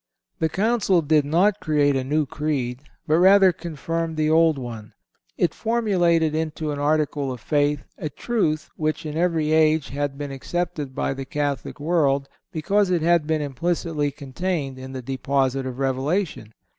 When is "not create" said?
1.25-1.95